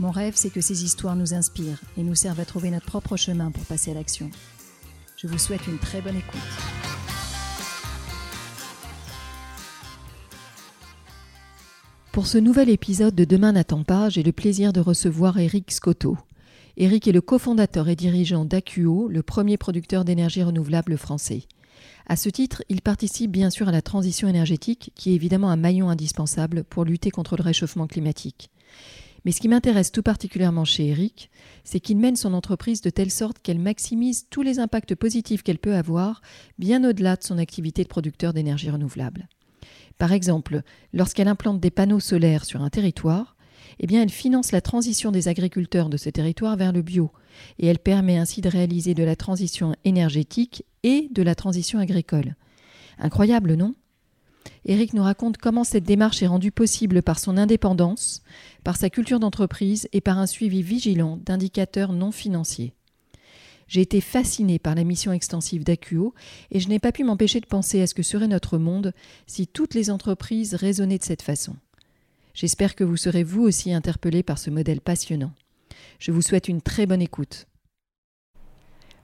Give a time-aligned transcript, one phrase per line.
[0.00, 3.16] Mon rêve, c'est que ces histoires nous inspirent et nous servent à trouver notre propre
[3.16, 4.28] chemin pour passer à l'action.
[5.16, 6.40] Je vous souhaite une très bonne écoute.
[12.10, 16.16] Pour ce nouvel épisode de Demain n'attend pas, j'ai le plaisir de recevoir Eric Scotto.
[16.76, 21.42] Eric est le cofondateur et dirigeant d'Acuo, le premier producteur d'énergie renouvelable français.
[22.06, 25.56] À ce titre, il participe bien sûr à la transition énergétique, qui est évidemment un
[25.56, 28.50] maillon indispensable pour lutter contre le réchauffement climatique.
[29.24, 31.30] Mais ce qui m'intéresse tout particulièrement chez Eric,
[31.64, 35.58] c'est qu'il mène son entreprise de telle sorte qu'elle maximise tous les impacts positifs qu'elle
[35.58, 36.20] peut avoir,
[36.58, 39.28] bien au-delà de son activité de producteur d'énergie renouvelable.
[39.98, 43.36] Par exemple, lorsqu'elle implante des panneaux solaires sur un territoire,
[43.80, 47.10] eh elle finance la transition des agriculteurs de ce territoire vers le bio,
[47.58, 52.36] et elle permet ainsi de réaliser de la transition énergétique et de la transition agricole.
[52.98, 53.74] Incroyable, non?
[54.64, 58.22] Eric nous raconte comment cette démarche est rendue possible par son indépendance,
[58.62, 62.72] par sa culture d'entreprise et par un suivi vigilant d'indicateurs non financiers.
[63.66, 66.14] J'ai été fasciné par la mission extensive d'Acuo
[66.50, 68.92] et je n'ai pas pu m'empêcher de penser à ce que serait notre monde
[69.26, 71.56] si toutes les entreprises raisonnaient de cette façon.
[72.34, 75.32] J'espère que vous serez vous aussi interpellé par ce modèle passionnant.
[75.98, 77.46] Je vous souhaite une très bonne écoute.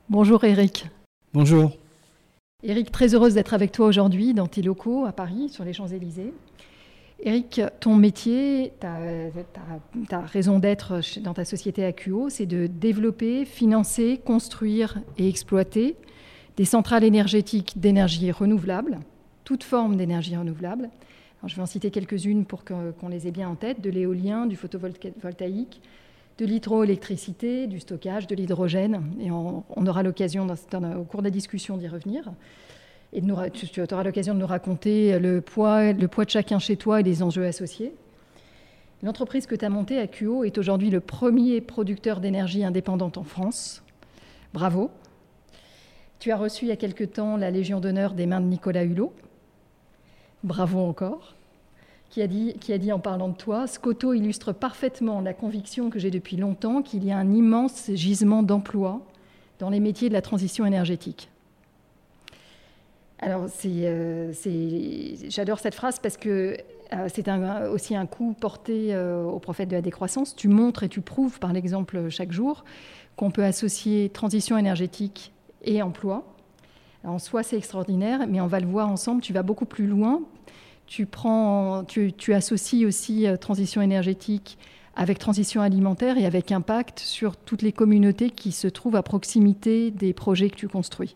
[0.09, 0.89] Bonjour Eric.
[1.33, 1.80] Bonjour.
[2.63, 6.35] Eric, très heureuse d'être avec toi aujourd'hui dans tes locaux à Paris, sur les Champs-Élysées.
[7.23, 14.99] Eric, ton métier, ta, raison d'être dans ta société AQO, c'est de développer, financer, construire
[15.17, 15.97] et exploiter
[16.57, 19.01] des centrales énergétiques d'énergie renouvelable,
[19.45, 20.91] toute forme d'énergie renouvelable.
[21.47, 24.57] je vais en citer quelques-unes pour qu'on les ait bien en tête, de l'éolien, du
[24.57, 25.81] photovoltaïque,
[26.41, 29.03] de l'hydroélectricité, du stockage, de l'hydrogène.
[29.21, 32.33] Et on, aura l'occasion, au cours de la discussion, d'y revenir.
[33.13, 37.01] Et tu, auras l'occasion de nous raconter le poids, le poids de chacun chez toi
[37.01, 37.93] et les enjeux associés.
[39.03, 43.83] L'entreprise que tu as montée, AQO, est aujourd'hui le premier producteur d'énergie indépendante en France.
[44.55, 44.91] Bravo.
[46.21, 48.85] Tu as reçu il y a quelque temps la Légion d'honneur des mains de Nicolas
[48.85, 49.13] Hulot.
[50.43, 51.35] Bravo encore
[52.11, 56.37] qui a, dit, en parlant de toi, Scotto illustre parfaitement la conviction que j'ai depuis
[56.37, 59.01] longtemps qu'il y a un immense gisement d'emplois
[59.61, 61.31] dans les métiers de la transition énergétique.
[63.21, 64.33] Alors, euh,
[65.29, 66.57] j'adore cette phrase parce que
[66.93, 67.29] euh, c'est
[67.71, 70.35] aussi un coup porté euh, au prophète de la décroissance.
[70.35, 72.65] Tu montres et tu prouves par l'exemple chaque jour
[73.15, 75.33] qu'on peut associer transition énergétique
[75.63, 76.25] et emploi.
[77.05, 79.21] en soi, c'est extraordinaire, mais on va le voir ensemble.
[79.21, 80.23] Tu vas beaucoup plus loin
[80.91, 84.59] tu, prends, tu, associes aussi euh, transition énergétique
[84.97, 89.93] avec transition alimentaire et avec impact sur toutes les communautés qui se trouvent à proximité
[89.93, 91.15] des projets que tu construis.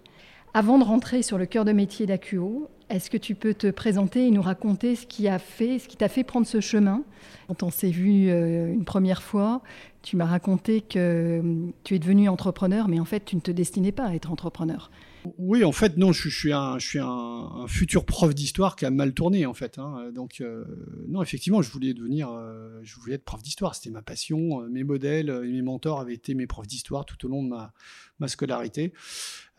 [0.55, 4.29] Avant de rentrer sur le cœur de métier d'AQO, est-ce que tu peux te présenter
[4.29, 7.03] et nous raconter ce qui a fait, ce qui t'a fait prendre ce chemin?
[7.49, 9.61] Quand on s'est vu euh, une première fois,
[10.03, 10.99] tu m'as raconté que
[11.43, 14.31] euh, tu es devenu entrepreneur, mais en fait, tu ne te destinais pas à être
[14.31, 14.93] entrepreneur.
[15.39, 18.91] Oui, en fait, non, je, suis, un, je suis un, futur prof d'histoire qui a
[18.91, 19.79] mal tourné, en fait.
[19.79, 20.11] Hein.
[20.13, 20.65] Donc, euh,
[21.09, 23.75] non, effectivement, je voulais devenir, euh, je voulais être prof d'histoire.
[23.75, 24.63] C'était ma passion.
[24.63, 27.49] Euh, mes modèles et mes mentors avaient été mes profs d'histoire tout au long de
[27.49, 27.73] ma,
[28.19, 28.93] ma scolarité.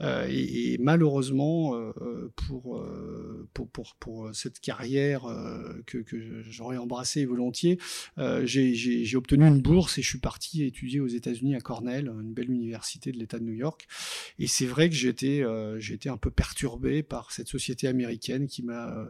[0.02, 2.86] Euh, et, malheureusement, euh, euh, pour,
[3.54, 5.24] pour, pour, cette carrière
[5.86, 6.04] que,
[6.50, 7.80] j'aurais embrassée volontiers,
[8.44, 12.52] j'ai obtenu une bourse et je suis parti étudier aux États-Unis à Cornell, une belle
[12.52, 13.88] université de l'État de New York.
[14.40, 15.46] Et c'est vrai que été,
[15.94, 19.08] été un peu perturbé par cette société américaine qui m'a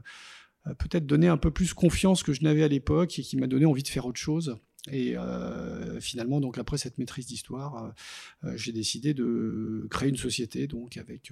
[0.79, 3.65] peut-être donné un peu plus confiance que je n'avais à l'époque et qui m'a donné
[3.65, 4.57] envie de faire autre chose.
[4.91, 10.17] Et euh, finalement, donc après cette maîtrise d'histoire, euh, euh, j'ai décidé de créer une
[10.17, 11.31] société, donc avec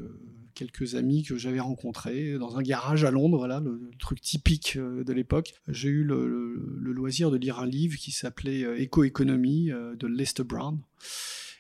[0.55, 5.13] quelques amis que j'avais rencontrés dans un garage à Londres, voilà, le, truc typique de
[5.13, 5.53] l'époque.
[5.67, 6.55] J'ai eu le,
[6.93, 10.79] loisir de lire un livre qui s'appelait Éco-économie de Lester Brown.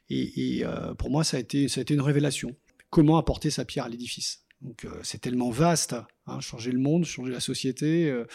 [0.09, 0.65] Et, et
[0.97, 2.55] pour moi, ça a, été, ça a été une révélation.
[2.89, 5.95] Comment apporter sa pierre à l'édifice donc euh, c'est tellement vaste,
[6.25, 8.25] hein, changer le monde, changer la société, euh,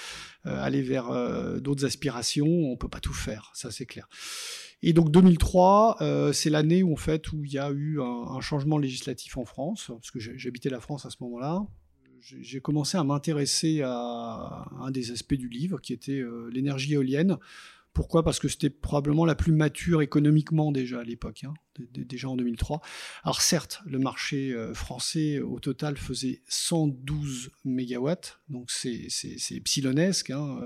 [0.46, 1.10] euh, aller vers
[1.60, 4.08] d'autres aspirations, on peut pas tout faire, ça c'est clair.
[4.82, 5.98] Et donc 2003,
[6.32, 9.86] c'est l'année où en fait où il y a eu un, changement législatif en France,
[9.88, 11.66] parce que j'habitais la France à ce moment-là.
[12.20, 16.22] J'ai commencé à m'intéresser à un des aspects du livre, qui était
[16.52, 17.38] l'énergie éolienne
[17.92, 18.22] Pourquoi?
[18.22, 21.42] Parce que c'était probablement la plus mature économiquement déjà à l'époque.
[21.42, 21.54] Hein
[21.94, 22.80] déjà en 2003.
[23.25, 29.08] Alors certes, le marché euh, français au total faisait 112 mégawatts, donc c'est
[29.50, 30.60] epsilonesque, hein,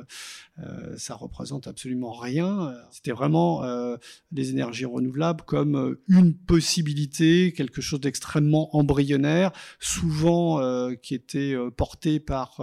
[0.58, 2.74] euh, ça représente absolument rien.
[2.90, 3.96] C'était vraiment euh,
[4.30, 10.60] des énergies renouvelables comme une possibilité, quelque chose d'extrêmement embryonnaire, souvent
[11.02, 12.60] qui était porté par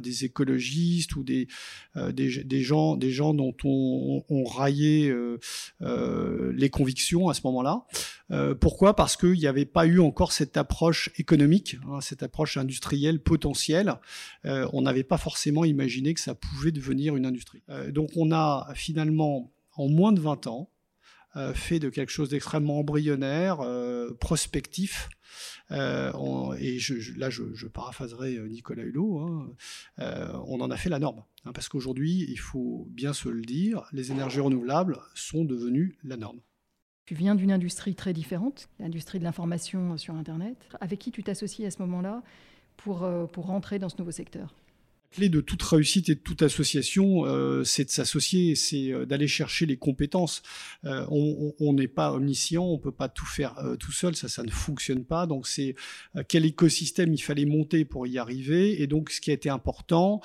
[0.00, 1.48] des écologistes ou des,
[2.12, 5.14] des, gens, des gens dont on, on raillait
[5.80, 7.81] les convictions à ce moment-là.
[8.30, 8.96] Euh, pourquoi?
[8.96, 13.94] Parce qu'il n'y avait pas eu encore cette approche économique, hein, cette approche industrielle potentielle.
[14.46, 17.62] Euh, on n'avait pas forcément imaginé que ça pouvait devenir une industrie.
[17.68, 20.68] Euh, donc on a finalement, en moins de 20 ans,
[21.54, 23.66] fait de quelque chose d'extrêmement embryonnaire,
[24.20, 25.08] prospectif,
[25.70, 25.74] et
[27.16, 29.54] là, je, paraphraserai Nicolas Hulot, hein,
[30.46, 31.24] on en a fait la norme.
[31.46, 36.18] Hein, parce qu'aujourd'hui, il faut bien se le dire, les énergies renouvelables sont devenues la
[36.18, 36.40] norme.
[37.12, 40.56] Tu viens d'une industrie très différente, l'industrie de l'information sur Internet.
[40.80, 42.22] Avec qui tu t'associes à ce moment-là
[42.78, 44.54] pour, euh, pour rentrer dans ce nouveau secteur?
[45.10, 49.28] Clé de toute réussite et de toute association, euh, c'est de s'associer, c'est euh, d'aller
[49.28, 50.42] chercher les compétences.
[50.84, 55.04] On n'est pas omniscient, on peut pas tout faire tout seul, ça, ça ne fonctionne
[55.04, 55.26] pas.
[55.26, 55.74] Donc c'est
[56.28, 58.80] quel écosystème il fallait monter pour y arriver.
[58.80, 60.22] Et donc ce qui a été important,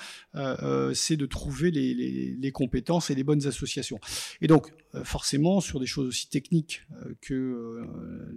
[0.93, 1.93] c'est de trouver les,
[2.39, 3.99] les, compétences et les bonnes associations.
[4.39, 4.71] Et donc
[5.03, 6.85] forcément sur des choses aussi techniques
[7.21, 7.85] que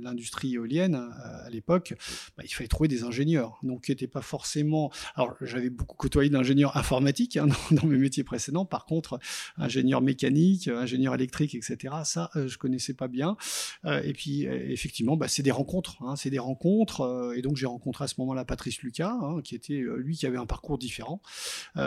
[0.00, 1.94] l'industrie éolienne à l'époque,
[2.36, 3.58] bah, il fallait trouver des ingénieurs.
[3.62, 4.90] Donc qui n'étaient pas forcément.
[5.14, 8.64] Alors j'avais beaucoup côtoyé ingénieur informatique hein, dans, mes métiers précédents.
[8.64, 9.18] Par contre,
[9.56, 13.36] ingénieur mécanique, ingénieur électrique, etc., ça, euh, je connaissais pas bien.
[13.84, 16.02] Euh, et puis, euh, effectivement, bah, c'est des rencontres.
[16.02, 17.32] Hein, c'est des rencontres.
[17.36, 20.38] et donc, j'ai rencontré à ce moment-là Patrice Lucas, hein, qui était lui qui avait
[20.38, 21.20] un parcours différent,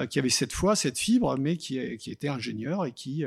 [0.09, 3.23] qui avait cette fois cette fibre, mais qui, qui était ingénieur et qui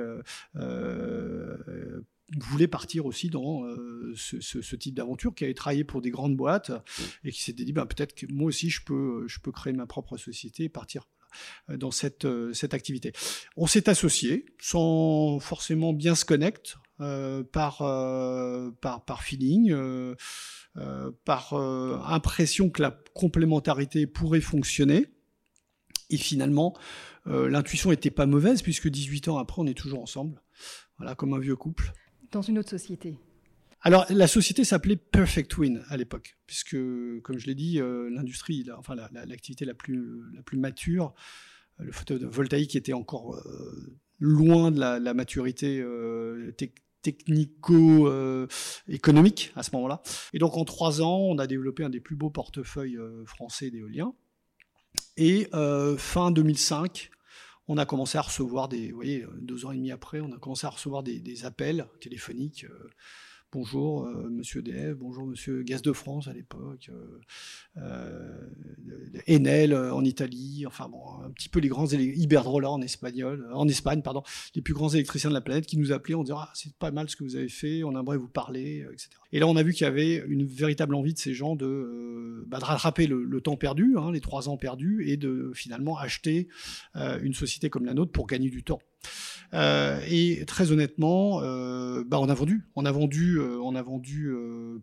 [2.39, 3.63] voulait partir aussi dans
[4.15, 6.73] ce, type d'aventure, qui avait travaillé pour des grandes boîtes
[7.25, 9.87] et qui s'était dit bah, peut-être que moi aussi je peux, je peux créer ma
[9.87, 11.07] propre société et partir
[11.71, 13.13] euh, dans cette, euh, cette activité.
[13.57, 17.79] On s'est associé sans forcément bien se connecter euh, par,
[18.81, 19.75] par, par feeling,
[21.25, 25.07] par impression que la complémentarité pourrait fonctionner.
[26.09, 26.77] Et finalement,
[27.27, 30.41] l'intuition n'était pas mauvaise puisque 18 ans après, on est toujours ensemble,
[30.99, 31.93] voilà, comme un vieux couple.
[32.33, 33.19] Dans une autre société
[33.87, 36.77] alors, la société s'appelait Perfect Win à l'époque, puisque,
[37.23, 41.15] comme je l'ai dit, euh, l'industrie, enfin l'activité la, plus, la plus mature,
[41.79, 45.85] euh, le photovoltaïque était encore euh, loin de la, maturité
[47.03, 50.03] technico-économique à ce moment-là.
[50.33, 54.15] Et donc, en trois ans, on a développé un des plus beaux portefeuilles français d'éolien.
[55.17, 55.49] Et
[55.97, 57.13] fin 2005,
[57.69, 60.39] on a commencé à recevoir des, vous voyez, deux ans et demi après, on a
[60.39, 62.67] commencé à recevoir des, des appels téléphoniques
[63.53, 67.21] bonjour euh, Monsieur DF, bonjour Monsieur Gaz de France à l'époque, euh,
[67.79, 68.49] euh,
[69.29, 74.03] Enel en Italie, enfin bon, un petit peu les grands Iberdrola en espagnol, en Espagne
[74.55, 76.91] les plus grands électriciens de la planète qui nous appelaient en disant ah, c'est pas
[76.91, 79.11] mal ce que vous avez fait, on aimerait vous parler, etc.
[79.33, 82.45] Et là on a vu qu'il y avait une véritable envie de ces gens de,
[82.47, 86.49] bah, rattraper le, temps perdu, hein, les trois ans perdus, et de finalement acheter
[86.95, 88.81] une société comme la nôtre pour gagner du temps.
[89.55, 92.65] Euh, et très honnêtement, euh, bah on a vendu.
[92.75, 94.33] On a vendu, euh, on a vendu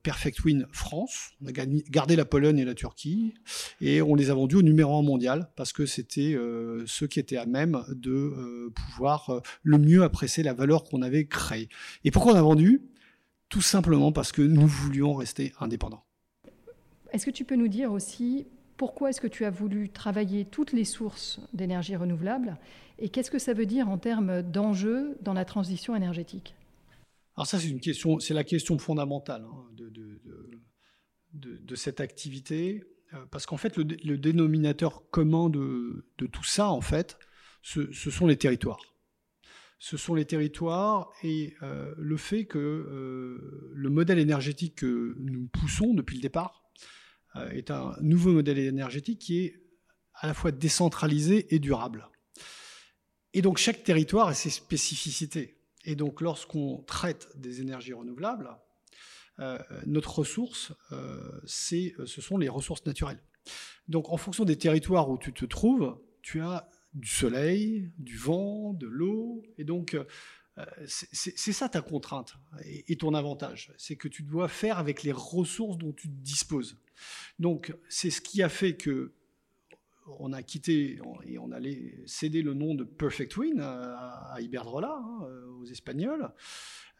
[0.03, 1.31] Perfect Win France.
[1.41, 3.33] On a gardé la Pologne et la Turquie
[3.81, 6.37] et on les a vendus au numéro 1 mondial parce que c'était
[6.85, 11.69] ceux qui étaient à même de pouvoir le mieux apprécier la valeur qu'on avait créée.
[12.03, 12.81] Et pourquoi on a vendu?
[13.49, 16.03] Tout simplement parce que nous voulions rester indépendants.
[17.11, 18.47] Est-ce que tu peux nous dire aussi
[18.83, 22.57] pourquoi est-ce que tu as voulu travailler toutes les sources d'énergie renouvelable
[22.99, 26.53] et qu'est-ce que ça veut dire en termes d'enjeux dans la transition énergétique?
[27.37, 29.67] Alors ça, c'est une question, c'est la question fondamentale hein,
[31.33, 37.17] de, cette activité, euh, parce qu'en fait, le, dénominateur commun de, tout ça, en fait,
[37.61, 38.81] ce, sont les territoires.
[39.79, 45.47] Ce sont les territoires et euh, le fait que euh, le modèle énergétique que nous
[45.47, 46.62] poussons depuis le départ
[47.51, 49.63] est un nouveau modèle énergétique qui est
[50.13, 52.09] à la fois décentralisé et durable.
[53.33, 55.57] Et donc chaque territoire a ses spécificités.
[55.85, 58.55] Et donc lorsqu'on traite des énergies renouvelables,
[59.39, 63.21] euh, notre ressource, euh, euh, ce sont les ressources naturelles.
[63.87, 68.73] Donc en fonction des territoires où tu te trouves, tu as du soleil, du vent,
[68.73, 69.97] de l'eau, et donc
[70.85, 75.79] c'est ça ta contrainte et, ton avantage, c'est que tu dois faire avec les ressources
[75.79, 76.77] dont tu disposes.
[77.39, 79.13] Donc c'est ce qui a fait que
[80.19, 85.27] on a quitté et on allait céder le nom de Perfect Twin à, Iberdrola, hein,
[85.61, 86.29] aux Espagnols.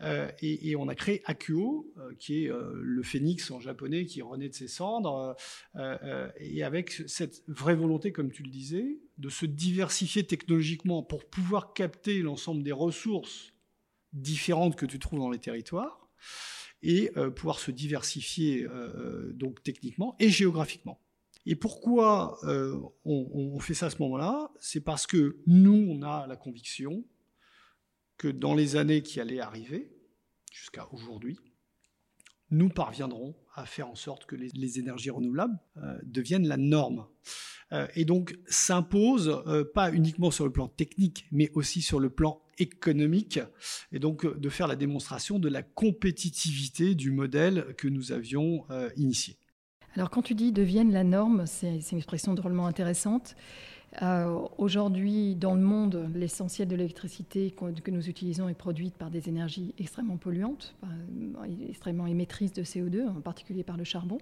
[0.02, 4.22] Euh, et, on a créé Akuo, euh, qui est euh, le phénix en japonais qui
[4.22, 5.36] renaît de ses cendres,
[6.40, 11.74] et avec cette vraie volonté, comme tu le disais, de se diversifier technologiquement pour pouvoir
[11.74, 13.54] capter l'ensemble des ressources
[14.12, 16.10] différentes que tu trouves dans les territoires,
[16.84, 18.68] et pouvoir se diversifier
[19.34, 21.00] donc techniquement et géographiquement.
[21.46, 22.40] Et pourquoi
[23.06, 24.52] on, fait ça à ce moment-là?
[24.60, 27.04] C'est parce que nous, on a la conviction
[28.18, 29.92] que dans les années qui allaient arriver,
[30.52, 31.38] jusqu'à aujourd'hui,
[32.54, 37.08] nous parviendrons à faire en sorte que les, énergies renouvelables euh, deviennent la norme.
[37.72, 42.10] Euh, et donc s'impose euh, pas uniquement sur le plan technique, mais aussi sur le
[42.10, 43.40] plan économique,
[43.92, 48.66] et donc de faire la démonstration de la compétitivité du modèle que nous avions
[48.98, 49.38] initié.
[49.96, 53.36] Alors quand tu dis deviennent la norme, c'est une expression drôlement intéressante.
[54.02, 59.30] Euh, aujourd'hui, dans le monde, l'essentiel de l'électricité que nous utilisons est produite par des
[59.30, 60.76] énergies extrêmement polluantes,
[61.70, 64.18] extrêmement émettrices de CO2, en particulier par le charbon.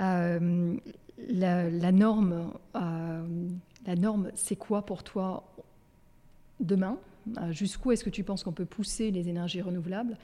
[0.00, 0.76] Euh,
[1.28, 3.48] la, norme, euh,
[3.86, 5.44] la norme c'est quoi pour toi
[6.60, 6.98] demain
[7.50, 10.16] Jusqu'où est-ce que tu penses qu'on peut pousser les énergies renouvelables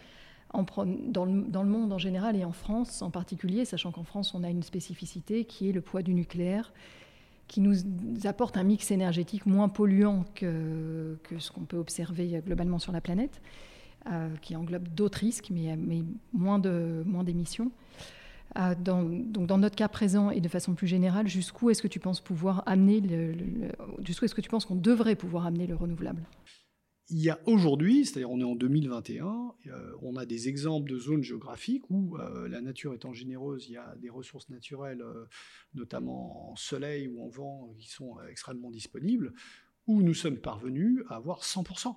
[0.52, 4.48] dans, le, monde en général et en France en particulier, sachant qu'en France, on a
[4.48, 6.72] une spécificité qui est le poids du nucléaire
[7.46, 7.76] qui nous
[8.24, 13.40] apporte un mix énergétique moins polluant que, ce qu'on peut observer globalement sur la planète,
[14.10, 15.76] euh, qui englobe d'autres risques, mais,
[16.32, 17.70] moins d'émissions.
[18.80, 22.00] Dans, donc dans notre cas présent et de façon plus générale, jusqu'où est-ce que tu
[22.00, 23.34] penses pouvoir amener le,
[24.04, 26.22] jusqu'où est-ce que tu penses qu'on devrait pouvoir amener le renouvelable?
[27.10, 30.98] Il y a aujourd'hui, c'est-à-dire on est en 2021, euh, on a des exemples de
[30.98, 35.24] zones géographiques où euh, la nature étant généreuse, il y a des ressources naturelles, euh,
[35.72, 39.32] notamment en soleil ou en vent, qui sont extrêmement disponibles,
[39.86, 41.96] où nous sommes parvenus à avoir 100%.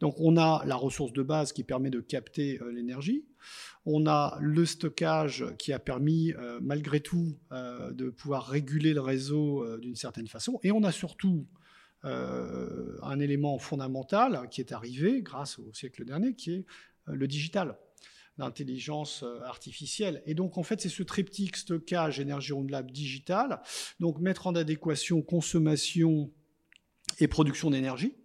[0.00, 3.24] Donc on a la ressource de base qui permet de capter l'énergie,
[3.86, 9.94] on a le stockage qui a permis malgré tout de pouvoir réguler le réseau d'une
[9.94, 11.46] certaine façon, et on a surtout
[12.04, 16.66] euh, un élément fondamental qui est arrivé grâce au siècle dernier, qui est
[17.08, 17.78] euh, le digital
[18.36, 20.22] l'intelligence euh, artificielle.
[20.26, 23.62] Et donc, en fait, c'est ce triptyque stockage, énergie renouvelable, digital.
[24.00, 26.30] Donc, mettre en adéquation consommation
[27.20, 28.16] et production d'énergie.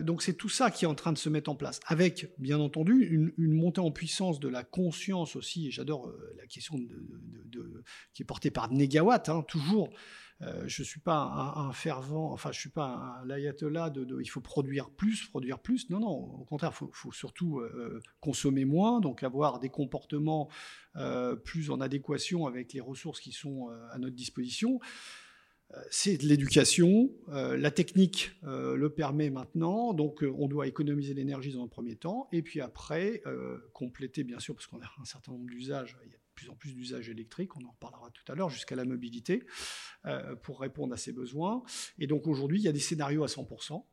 [0.00, 2.60] Donc, c'est tout ça qui est en train de se mettre en place, avec, bien
[2.60, 5.68] entendu, une, montée en puissance de la conscience aussi.
[5.68, 6.78] Et j'adore la question
[8.12, 9.90] qui est portée par Négawatt, hein, toujours
[10.42, 14.28] euh, je suis pas un, fervent, enfin, je ne suis pas un, l'ayatollah de, il
[14.28, 15.88] faut produire plus, produire plus.
[15.88, 20.50] Non, non, au contraire, il faut, surtout euh, consommer moins, donc avoir des comportements
[20.96, 24.78] euh, plus en adéquation avec les ressources qui sont à notre disposition
[25.90, 27.10] c'est de l'éducation.
[27.28, 32.42] la technique le permet maintenant, donc on doit économiser l'énergie dans un premier temps, et
[32.42, 33.22] puis après
[33.72, 35.96] compléter, bien sûr, parce qu'on a un certain nombre d'usages.
[36.04, 38.76] Il y a plus en plus d'usages électriques, on en reparlera tout à l'heure, jusqu'à
[38.76, 39.42] la mobilité,
[40.04, 41.64] euh, pour répondre à ces besoins.
[41.98, 43.84] Et donc aujourd'hui, il y a des scénarios à 100%.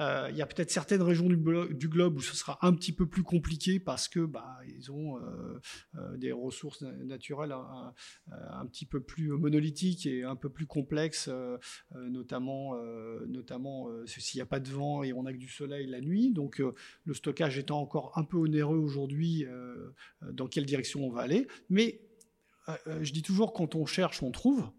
[0.00, 3.06] Euh, il y a peut-être certaines régions du, globe où ce sera un petit peu
[3.06, 5.60] plus compliqué parce que bah, ils ont euh,
[5.96, 11.30] euh, des ressources naturelles un, petit peu plus monolithiques et un peu plus complexes,
[11.94, 12.74] notamment,
[13.26, 16.32] notamment s'il n'y a pas de vent et on n'a que du soleil la nuit.
[16.32, 16.62] Donc
[17.04, 19.46] le stockage étant encore un peu onéreux aujourd'hui,
[20.22, 21.48] dans quelle direction on va aller.
[21.70, 22.00] Mais
[23.00, 24.70] je dis toujours, quand on cherche, on trouve.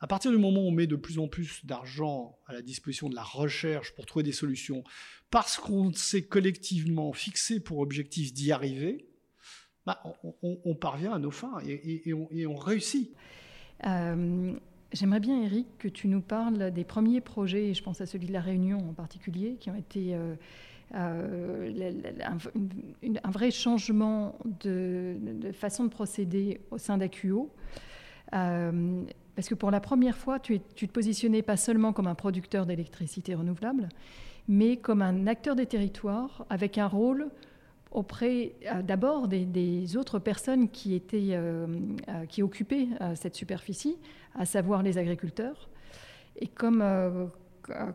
[0.00, 3.08] À partir du moment où on met de plus en plus d'argent à la disposition
[3.08, 4.84] de la recherche pour trouver des solutions,
[5.30, 9.08] parce qu'on s'est collectivement fixé pour objectif d'y arriver,
[9.86, 10.02] bah,
[10.42, 13.14] on, parvient à nos fins et, on, réussit.
[13.86, 14.52] Euh,
[14.92, 18.26] j'aimerais bien, Eric, que tu nous parles des premiers projets, et je pense à celui
[18.26, 20.34] de la Réunion en particulier, qui ont été euh,
[20.96, 25.16] euh, un, vrai changement de,
[25.52, 27.52] façon de procéder au sein d'AQO.
[29.36, 33.34] Parce que pour la première fois, tu, te positionnais pas seulement comme un producteur d'électricité
[33.34, 33.90] renouvelable,
[34.48, 37.28] mais comme un acteur des territoires avec un rôle
[37.90, 41.66] auprès euh, d'abord des, autres personnes qui, euh,
[42.08, 43.98] euh, occupaient cette superficie,
[44.34, 45.68] à savoir les agriculteurs,
[46.40, 47.30] et comme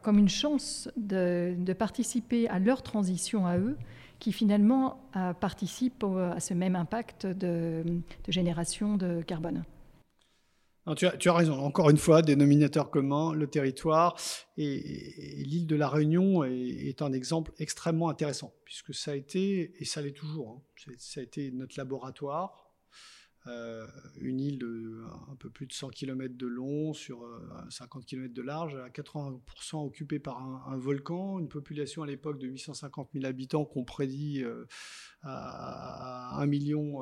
[0.06, 3.78] une chance de, participer à leur transition à eux,
[4.20, 5.00] qui finalement
[5.40, 7.84] participent à ce même impact de
[8.28, 9.64] génération de carbone
[10.96, 11.60] tu, as, raison.
[11.60, 14.18] Encore une fois, dénominateur commun, le territoire.
[14.58, 19.86] Et, l'île de la Réunion est, un exemple extrêmement intéressant, puisque ça a été, et
[19.86, 22.68] ça l'est toujours, hein, ça a été notre laboratoire.
[23.48, 23.88] euh,
[24.20, 27.26] une île de un peu plus de 100 km de long sur
[27.70, 32.48] 50 km de large, à 80% occupée par un, volcan, une population à l'époque de
[32.48, 34.44] 850 000 habitants qu'on prédit
[35.24, 37.00] à, 1 million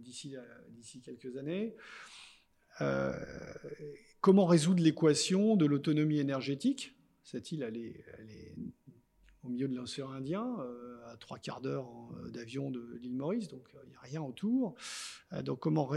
[0.00, 0.34] d'ici
[1.02, 1.76] quelques années.
[4.20, 6.94] Comment résoudre l'équation de l'autonomie énergétique?
[7.22, 8.54] Cette île, elle est, elle est
[9.44, 13.48] au milieu de l'océan Indien, euh, à trois quarts d'heure euh, d'avion de l'île Maurice,
[13.48, 14.74] donc euh, il n'y a rien autour.
[15.44, 15.90] donc comment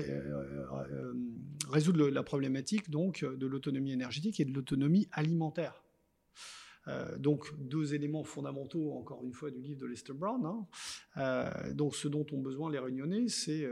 [1.70, 5.84] résoudre la problématique donc, de l'autonomie énergétique et de l'autonomie alimentaire?
[7.18, 10.46] Donc deux éléments fondamentaux, encore une fois, du livre de Lester Brown.
[10.46, 11.74] Hein.
[11.74, 13.68] donc ce dont ont besoin les réunionnais, c'est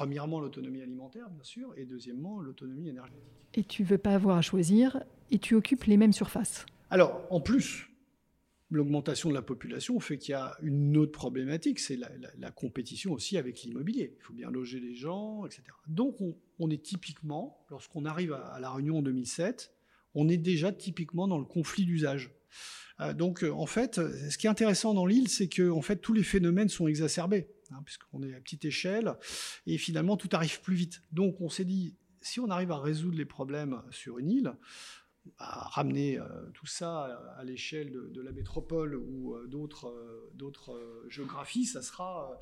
[0.00, 3.20] premièrement l'autonomie alimentaire, bien sûr, et deuxièmement l'autonomie énergétique.
[3.52, 6.64] Et tu veux pas avoir à choisir, et tu occupes les mêmes surfaces.
[6.88, 7.90] Alors, en plus,
[8.70, 13.36] l'augmentation de la population fait qu'il y a une autre problématique, c'est la, compétition aussi
[13.36, 14.14] avec l'immobilier.
[14.18, 15.64] Il faut bien loger les gens, etc.
[15.86, 16.16] Donc
[16.58, 19.70] on, est typiquement, lorsqu'on arrive à, la réunion en 2007,
[20.14, 22.30] on est déjà typiquement dans le conflit d'usage.
[23.00, 26.14] Euh, donc en fait, ce qui est intéressant dans l'île, c'est que en fait tous
[26.14, 29.14] les phénomènes sont exacerbés, hein, puisqu'on est à petite échelle,
[29.66, 31.02] et finalement tout arrive plus vite.
[31.12, 34.52] Donc on s'est dit, si on arrive à résoudre les problèmes sur une île,
[35.38, 36.24] à ramener euh,
[36.54, 37.04] tout ça
[37.36, 42.38] à l'échelle de, la métropole ou euh, d'autres euh, géographies, ça sera,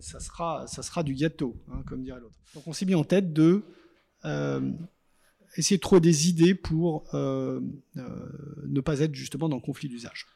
[0.00, 2.38] ça, sera, ça sera du gâteau, hein, comme dirait l'autre.
[2.54, 3.62] Donc on s'est mis en tête de
[5.56, 10.26] essayer de trouver des idées pour ne pas être justement dans le conflit d'usage.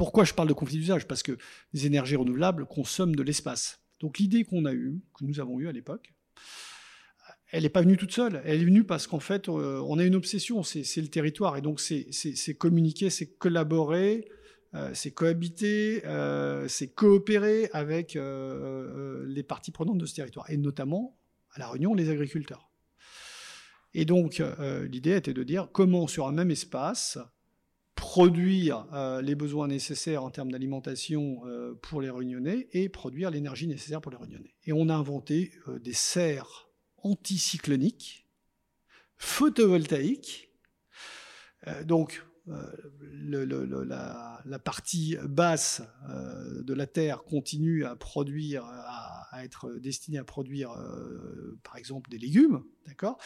[0.00, 1.36] Pourquoi je parle de conflit d'usage Parce que
[1.74, 3.82] les énergies renouvelables consomment de l'espace.
[4.00, 6.14] Donc l'idée qu'on a eue, que nous avons eue à l'époque,
[7.50, 8.40] elle n'est pas venue toute seule.
[8.46, 11.58] Elle est venue parce qu'en fait, euh, on a une obsession, c'est le territoire.
[11.58, 14.26] Et donc, c'est communiquer, c'est collaborer,
[14.72, 20.48] euh, c'est cohabiter, euh, c'est coopérer avec les parties prenantes de ce territoire.
[20.48, 21.18] Et notamment,
[21.52, 22.70] à La Réunion, les agriculteurs.
[23.92, 24.42] Et donc,
[24.88, 27.18] l'idée était de dire comment, sur un même espace,
[28.00, 28.86] produire
[29.22, 31.42] les besoins nécessaires en termes d'alimentation
[31.82, 34.54] pour les Réunionnais et produire l'énergie nécessaire pour les Réunionnais.
[34.64, 36.70] Et on a inventé des serres
[37.02, 38.26] anticyclonique,
[39.16, 40.50] photovoltaïque.
[41.66, 41.84] Euh,
[42.50, 50.24] euh, la, partie basse euh, de la Terre continue à produire, à, être destinée à
[50.24, 50.70] produire,
[51.62, 52.62] par exemple, des légumes.
[52.86, 53.18] D'accord?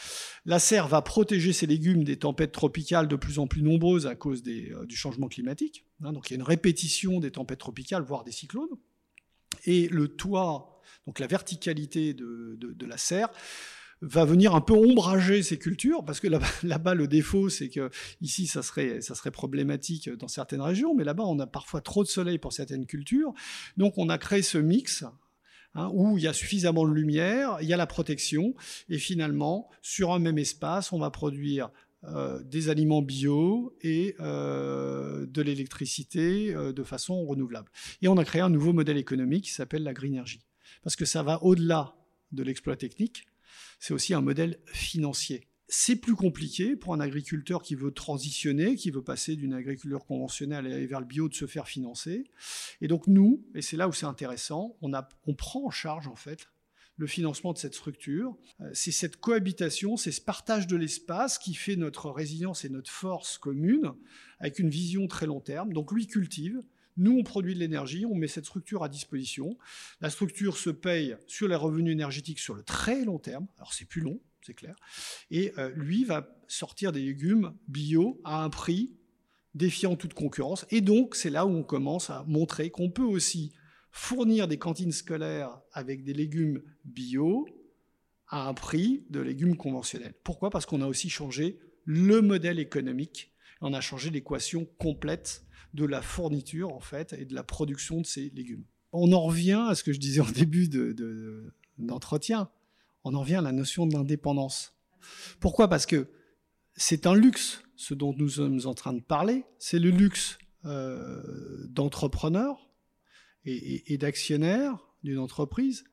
[0.45, 4.15] La serre va protéger ces légumes des tempêtes tropicales de plus en plus nombreuses à
[4.15, 5.85] cause du changement climatique.
[6.03, 6.13] Hein.
[6.13, 8.69] donc, il y a une répétition des tempêtes tropicales, voire des cyclones.
[9.65, 13.29] Et le toit donc la verticalité de, la serre,
[14.01, 16.27] va venir un peu ombrager ces cultures, parce que
[16.63, 17.89] là-bas, le défaut, c'est que
[18.21, 22.03] ici, ça serait, ça serait problématique dans certaines régions, mais là-bas, on a parfois trop
[22.03, 23.33] de soleil pour certaines cultures.
[23.77, 25.03] Donc, on a créé ce mix.
[25.77, 28.55] Hein, où il y a suffisamment de lumière, il y a la protection,
[28.87, 31.69] et finalement, sur un même espace, on va produire
[32.07, 37.69] euh, des aliments bio et euh, de l'électricité euh, de façon renouvelable.
[38.01, 40.39] Et on a créé un nouveau modèle économique qui s'appelle la green energy
[40.83, 41.95] parce que ça va au-delà
[42.31, 43.25] de l'exploit technique,
[43.85, 45.47] c'est aussi un modèle financier.
[45.67, 50.87] C'est plus compliqué pour un agriculteur qui veut transitionner, qui veut passer d'une agriculture conventionnelle
[50.87, 52.23] vers le bio, de se faire financer.
[52.81, 56.49] Et donc nous, et c'est là où c'est intéressant, on, prend en charge en fait
[56.97, 58.35] le financement de cette structure.
[58.59, 62.89] Euh, c'est cette cohabitation, c'est ce partage de l'espace qui fait notre résilience et notre
[62.89, 63.93] force commune,
[64.39, 65.73] avec une vision très long terme.
[65.73, 66.59] Donc lui cultive,
[66.97, 69.57] nous, on produit de l'énergie, on met cette structure à disposition.
[70.01, 73.47] La structure se paye sur les revenus énergétiques sur le très long terme.
[73.57, 74.75] Alors c'est plus long, c'est clair.
[75.31, 78.93] Et euh, lui va sortir des légumes bio à un prix
[79.55, 80.65] défiant toute concurrence.
[80.69, 83.53] Et donc, c'est là où on commence à montrer qu'on peut aussi
[83.91, 87.47] fournir des cantines scolaires avec des légumes bio
[88.27, 90.13] à un prix de légumes conventionnels.
[90.23, 90.49] Pourquoi?
[90.49, 93.31] Parce qu'on a aussi changé le modèle économique.
[93.61, 95.44] On a changé l'équation complète
[95.75, 98.63] de la fourniture en fait et de la production de ces légumes.
[98.91, 100.69] On en revient à ce que je disais en début
[101.77, 102.49] d'entretien.
[103.03, 104.73] on en revient à la notion d'indépendance.
[105.39, 105.67] Pourquoi?
[105.67, 106.07] Parce que
[106.75, 109.43] c'est un luxe, ce dont nous sommes en train de parler.
[109.59, 111.21] C'est le luxe euh,
[111.67, 112.69] d'entrepreneurs
[113.45, 115.83] et, d'actionnaires d'une entreprise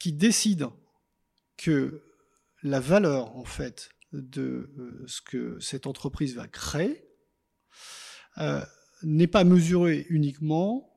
[0.00, 0.76] qui décident
[1.56, 2.02] que
[2.62, 7.04] la valeur en fait de euh, ce que cette entreprise va créer
[8.38, 8.64] euh,
[9.02, 10.96] n'est pas mesuré uniquement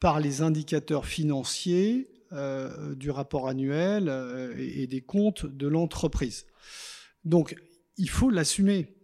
[0.00, 6.46] par les indicateurs financiers euh, du rapport annuel euh, et, des comptes de l'entreprise.
[7.24, 7.56] Donc,
[7.96, 8.96] il faut l'assumer.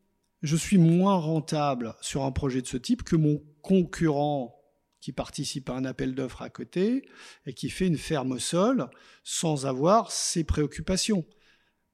[0.42, 4.56] Je suis moins rentable sur un projet de ce type que mon concurrent
[5.00, 7.08] qui participe à un appel d'offres à côté
[7.46, 8.88] et qui fait une ferme au sol
[9.24, 11.24] sans avoir ses préoccupations.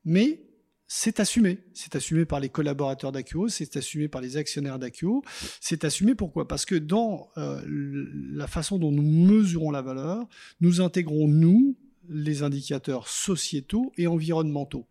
[0.05, 0.52] Mais
[0.95, 1.59] c'est assumé.
[1.73, 5.23] C'est assumé par les collaborateurs d'Acuo, c'est assumé par les actionnaires d'Acuo.
[5.59, 6.47] C'est assumé pourquoi?
[6.47, 7.63] Parce que dans euh,
[8.35, 10.29] la façon dont nous mesurons la valeur,
[10.61, 11.79] nous intégrons, nous,
[12.11, 14.87] les indicateurs sociétaux et environnementaux.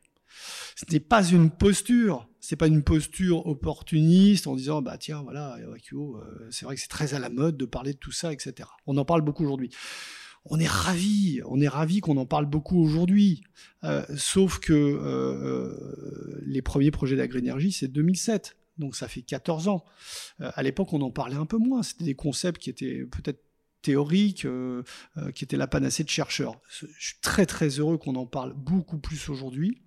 [0.75, 5.59] Ce n'est pas une posture, c'est pas une posture opportuniste en disant bah tiens voilà
[5.75, 8.33] Akio, euh, c'est vrai que c'est très à la mode de parler de tout ça,
[8.33, 8.67] etc.
[8.87, 9.69] On en parle beaucoup aujourd'hui.
[10.45, 13.43] On est ravi, on est ravi qu'on en parle beaucoup aujourd'hui.
[13.83, 19.85] Euh, sauf que euh, les premiers projets d'agri-énergie, c'est 2007, donc ça fait 14 ans.
[20.39, 21.83] à l'époque, on en parlait un peu moins.
[21.83, 23.43] C'était des concepts qui étaient peut-être
[23.83, 24.47] théoriques,
[25.35, 26.59] qui étaient la panacée de chercheurs.
[26.69, 29.81] Je suis très très heureux qu'on en parle beaucoup plus aujourd'hui.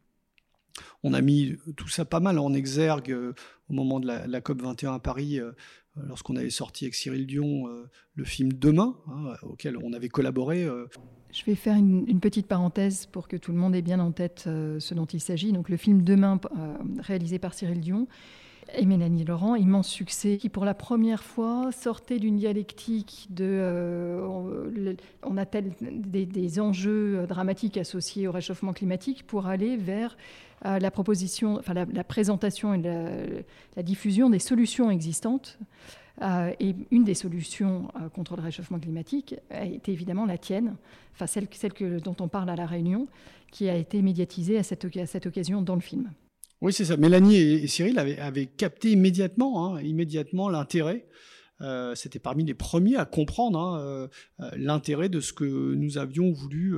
[1.03, 3.35] On a mis tout ça pas mal en exergue euh,
[3.69, 5.53] au moment de la, COP 21 à Paris, euh,
[5.97, 10.67] lorsqu'on avait sorti avec Cyril Dion euh, le film Demain, hein, auquel on avait collaboré.
[11.33, 14.43] Je vais faire une, petite parenthèse pour que tout le monde ait bien en tête
[14.45, 15.53] ce dont il s'agit.
[15.53, 16.41] Donc le film Demain,
[17.01, 18.07] réalisé par Cyril Dion,
[18.73, 23.45] et Mélanie Laurent, immense succès, qui pour la première fois sortait d'une dialectique de.
[23.47, 30.17] Euh, on a tel, des, enjeux dramatiques associés au réchauffement climatique pour aller vers
[30.67, 32.83] euh, la proposition, enfin la, présentation et
[33.77, 35.59] la, diffusion des solutions existantes.
[36.23, 40.77] Euh, et une des solutions contre le réchauffement climatique a été évidemment la tienne,
[41.13, 43.09] enfin celle, que, dont on parle à La Réunion,
[43.51, 44.85] qui a été médiatisée à cette
[45.27, 46.13] occasion dans le film.
[46.61, 46.97] Oui, c'est ça.
[46.97, 51.07] Mélanie et, Cyril avaient, capté immédiatement, hein, immédiatement l'intérêt
[51.61, 54.09] euh, c'était parmi les premiers à comprendre hein, euh,
[54.41, 56.75] euh, l'intérêt de ce que nous avions voulu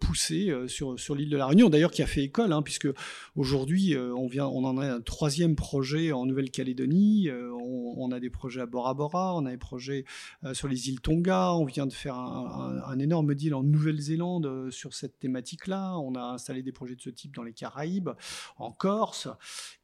[0.00, 2.88] pousser sur, sur l'île de la Réunion, d'ailleurs qui a fait école, hein, puisque
[3.36, 8.60] aujourd'hui on, vient, on en a un troisième projet en Nouvelle-Calédonie, on, a des projets
[8.60, 10.04] à Bora Bora, on a des projets
[10.52, 14.94] sur les îles Tonga, on vient de faire un, un énorme deal en Nouvelle-Zélande sur
[14.94, 18.10] cette thématique-là, on a installé des projets de ce type dans les Caraïbes,
[18.58, 19.28] en Corse,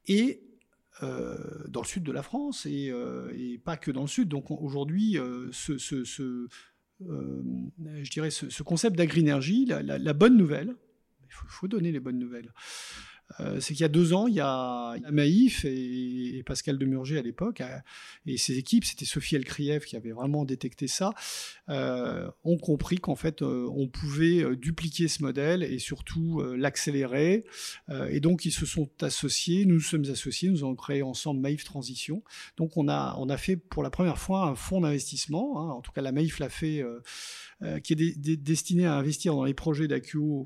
[0.07, 0.41] et
[1.01, 4.29] dans le sud de la France euh, et, pas que dans le sud.
[4.29, 6.47] Donc aujourd'hui, euh, ce, je
[8.11, 10.75] dirais ce, concept d'agri-énergie, la, bonne nouvelle,
[11.23, 12.53] il faut, donner les bonnes nouvelles,
[13.39, 17.21] euh, c'est qu'il y a deux ans, il y a, Maïf et, Pascal Demurger à
[17.21, 17.77] l'époque, euh,
[18.25, 21.11] et ses équipes, c'était Sophie Elkriev qui avait vraiment détecté ça,
[21.69, 27.45] euh, ont compris qu'en fait, on pouvait dupliquer ce modèle et surtout l'accélérer.
[28.09, 31.63] et donc, ils se sont associés, nous nous sommes associés, nous avons créé ensemble Maïf
[31.65, 32.23] Transition.
[32.57, 35.73] Donc, on a, on a fait pour la première fois un fonds d'investissement, hein.
[35.73, 36.83] en tout cas la Maïf l'a fait,
[37.83, 40.45] qui est destiné à investir dans les projets d'AQO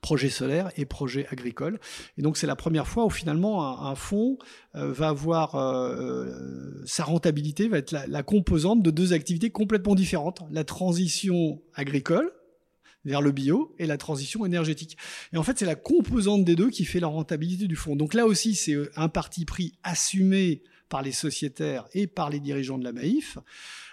[0.00, 1.80] projet solaire et projet agricole.
[2.16, 4.38] Et donc c'est la première fois où finalement un, fonds
[4.74, 9.94] euh, va avoir euh, euh, sa rentabilité va être la, composante de deux activités complètement
[9.94, 12.32] différentes la transition agricole
[13.04, 14.98] vers le bio et la transition énergétique.
[15.32, 17.96] Et en fait c'est la composante des deux qui fait la rentabilité du fonds.
[17.96, 22.78] Donc là aussi c'est un parti pris assumé par les sociétaires et par les dirigeants
[22.78, 23.38] de la Maïf.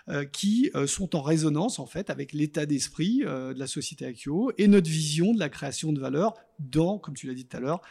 [0.07, 4.05] Euh, qui euh, sont en résonance en fait avec l'état d'esprit euh, de la société
[4.05, 7.57] Akio et notre vision de la création de valeur dans, comme tu l'as dit tout
[7.57, 7.81] à l'heure,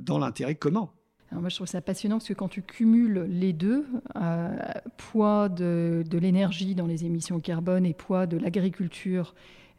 [0.00, 0.90] dans l'intérêt commun.
[1.32, 3.84] Moi, je trouve ça passionnant parce que quand tu cumules les deux,
[4.96, 9.34] poids de, l'énergie dans les émissions carbone et poids de l'agriculture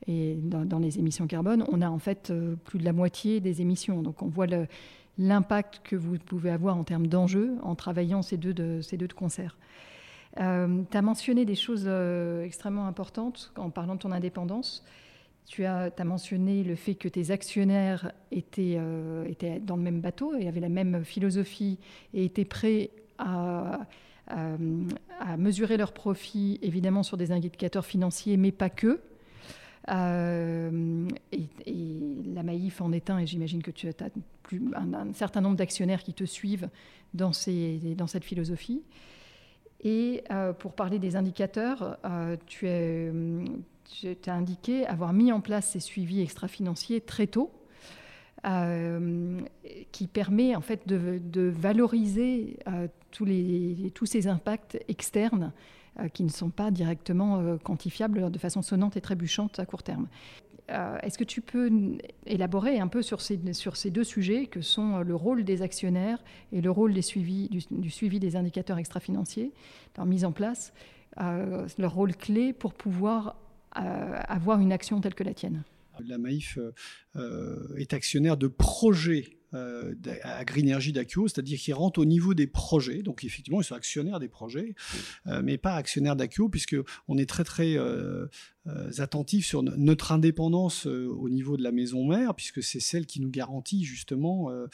[0.07, 2.33] et dans, les émissions carbone, on a en fait
[2.65, 4.01] plus de la moitié des émissions.
[4.01, 4.47] Donc on voit
[5.17, 9.07] l'impact que vous pouvez avoir en termes d'enjeux en travaillant ces deux de, ces deux
[9.07, 9.57] de concert.
[10.39, 14.83] Euh, tu as mentionné des choses euh, extrêmement importantes en parlant de ton indépendance.
[15.47, 20.01] Tu as, as, mentionné le fait que tes actionnaires étaient, euh, étaient dans le même
[20.01, 21.79] bateau et avaient la même philosophie
[22.13, 23.79] et étaient prêts à,
[24.27, 28.99] à, mesurer leurs profits, évidemment sur des indicateurs financiers, mais pas que.
[29.89, 31.47] Et,
[32.33, 33.93] la Maïf en est un, et j'imagine que tu as
[34.75, 36.69] un, certain nombre d'actionnaires qui te suivent
[37.13, 38.83] dans, cette philosophie.
[39.83, 45.79] Et euh, pour parler des indicateurs, euh, tu, as indiqué avoir mis en place ces
[45.79, 47.51] suivis extra-financiers très tôt,
[48.45, 49.39] euh,
[49.91, 52.59] qui permet en fait de, valoriser
[53.11, 55.53] tous ces impacts externes
[56.13, 60.07] qui ne sont pas directement quantifiables de façon sonnante et trébuchante à court terme.
[60.69, 65.15] Euh, est-ce que tu peux élaborer un peu sur ces, deux sujets que sont le
[65.15, 69.53] rôle des actionnaires et le rôle du, suivi des indicateurs extra-financiers,
[69.95, 70.73] leur mise en place,
[71.21, 73.39] euh, leur rôle clé pour pouvoir
[73.77, 75.63] euh, avoir une action telle que la tienne?
[76.05, 76.59] La Maïf
[77.15, 83.01] est actionnaire de projets euh, Agrinergie d'Acuo, c'est-à-dire qu'ils rentrent au niveau des projets.
[83.01, 84.75] Donc effectivement, ils sont actionnaires des projets,
[85.27, 86.75] euh, mais pas actionnaires d'Acuo, puisque
[87.07, 88.27] on est très très euh,
[88.97, 93.21] attentifs sur notre indépendance euh, au niveau de la maison mère, puisque c'est celle qui
[93.21, 94.67] nous garantit justement euh,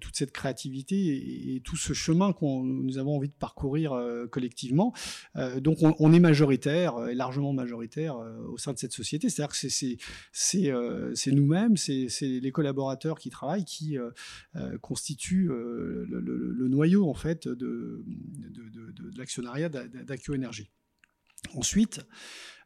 [0.00, 3.92] toute cette créativité et, tout ce chemin qu'on nous avons envie de parcourir
[4.30, 4.94] collectivement.
[5.58, 8.16] donc on, est majoritaire, largement majoritaire
[8.48, 9.28] au sein de cette société.
[9.28, 9.98] C'est-à-dire que
[10.32, 13.98] c'est nous-mêmes, c'est les collaborateurs qui travaillent qui
[14.80, 18.04] constituent le, noyau en fait de
[19.16, 20.70] l'actionnariat d'Accio Énergie.
[21.54, 22.00] Ensuite,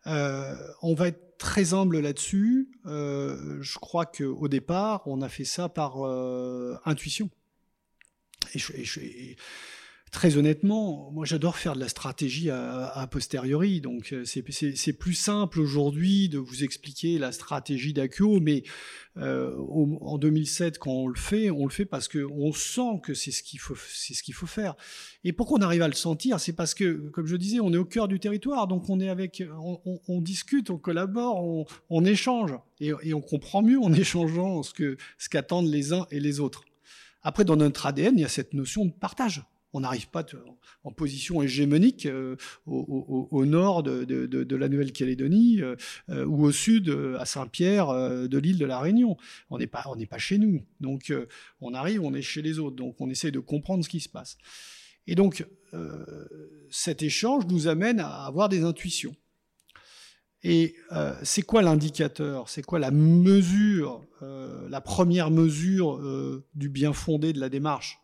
[0.07, 2.69] euh, on va être très humble là-dessus.
[2.87, 7.31] Euh, je crois qu'au départ, on a fait ça par euh, intuition.
[8.55, 9.35] Et, je,
[10.15, 13.81] très honnêtement, moi j'adore faire de la stratégie a, posteriori.
[13.81, 18.63] Donc euh, c'est plus simple aujourd'hui de vous expliquer la stratégie d'Accio, mais
[19.17, 23.33] euh, en 2007 quand on le fait, on le fait parce qu'on sent que c'est
[23.33, 24.77] ce qu'il faut, ce faut faire.
[25.25, 27.77] Et pourquoi on arrive à le sentir, c'est parce que, comme je disais, on est
[27.77, 29.43] au cœur du territoire, donc on est avec,
[30.07, 35.69] on, discute, on collabore, on, échange, et, on comprend mieux en échangeant ce ce qu'attendent
[35.69, 36.65] les uns et les autres.
[37.23, 39.43] Après, dans notre ADN, il y a cette notion de partage
[39.75, 40.25] on n'arrive pas
[40.85, 45.75] en position hégémonique euh, au, nord de, la Nouvelle-Calédonie euh,
[46.11, 49.17] euh, ou au sud à Saint-Pierre de l'île de la Réunion.
[49.51, 50.63] On n'est pas, pas chez nous.
[50.81, 51.13] Donc
[51.61, 52.77] on arrive, on est chez les autres.
[52.77, 54.39] Donc on essaie de comprendre ce qui se passe.
[55.07, 55.45] Et donc
[56.71, 59.15] cet échange nous amène à avoir des intuitions.
[60.45, 60.77] Et
[61.23, 62.49] c'est quoi l'indicateur?
[62.49, 66.01] C'est quoi la mesure, la première mesure
[66.55, 67.99] du bien fondé de la démarche?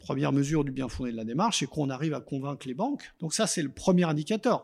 [0.00, 3.12] Première mesure du bien fondé de la démarche, c'est qu'on arrive à convaincre les banques.
[3.20, 4.62] Donc ça, c'est le premier indicateur.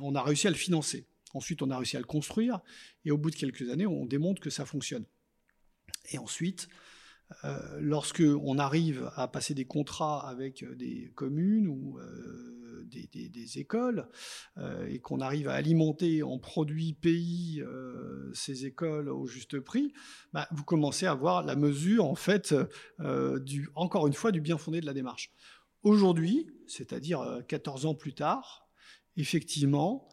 [0.00, 1.06] On a réussi à le financer.
[1.34, 2.60] Ensuite, on a réussi à le construire.
[3.04, 5.04] Et au bout de quelques années, on démontre que ça fonctionne.
[6.10, 6.68] Et ensuite,
[7.44, 12.57] euh, lorsque on arrive à passer des contrats avec des communes ou euh,
[12.88, 14.08] des, écoles
[14.56, 17.62] euh, et qu'on arrive à alimenter en produits pays
[18.34, 19.92] ces écoles au juste prix,
[20.32, 22.54] bah, vous commencez à voir la mesure en fait
[22.98, 25.30] du, encore une fois du bien fondé de la démarche.
[25.82, 28.68] Aujourd'hui, c'est-à-dire 14 ans plus tard,
[29.16, 30.08] effectivement,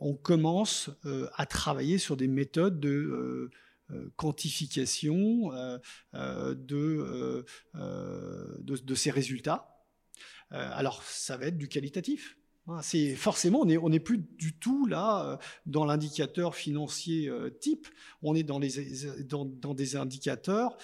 [0.00, 0.90] on commence
[1.36, 3.50] à travailler sur des méthodes de
[3.90, 5.78] euh, quantification euh,
[6.14, 7.44] euh, de,
[8.94, 9.73] ces résultats.
[10.54, 12.36] Alors, ça va être du qualitatif.
[12.66, 17.88] Hein, c'est forcément, on n'est plus du tout là dans l'indicateur financier type.
[18.22, 20.76] On est dans, des indicateurs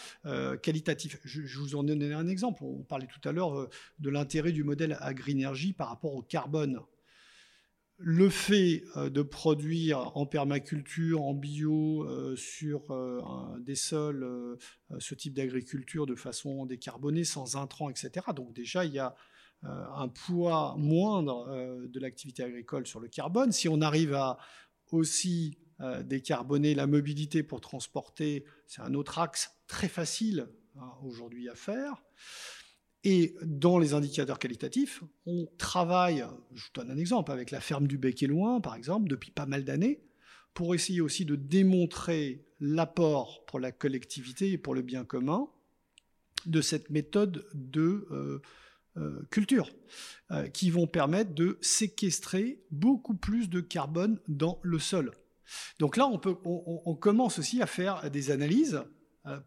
[0.62, 1.18] qualitatifs.
[1.24, 2.64] Je, vous en donne un exemple.
[2.64, 6.80] On parlait tout à l'heure de l'intérêt du modèle agri-énergie par rapport au carbone
[8.02, 13.20] le fait euh, de produire en permaculture, en bio, euh, sur euh,
[13.60, 14.56] des sols,
[14.98, 18.26] ce type d'agriculture de façon décarbonée, sans intrants, etc.
[18.34, 19.14] Donc déjà, il y a
[19.62, 23.52] un poids moindre de l'activité agricole sur le carbone.
[23.52, 24.38] Si on arrive à
[24.90, 25.58] aussi
[26.04, 32.02] décarboner la mobilité pour transporter, c'est un autre axe très facile hein, aujourd'hui à faire.
[33.02, 37.86] Et dans les indicateurs qualitatifs, on travaille, je vous donne un exemple, avec la ferme
[37.86, 40.02] du Bec et Loin, par exemple, depuis pas mal d'années,
[40.52, 45.48] pour essayer aussi de démontrer l'apport pour la collectivité et pour le bien commun
[46.46, 48.42] de cette méthode de euh,
[49.00, 49.70] euh, culture,
[50.30, 55.12] euh, qui vont permettre de séquestrer beaucoup plus de carbone dans le sol.
[55.78, 58.84] Donc là, on, peut, on commence aussi à faire des analyses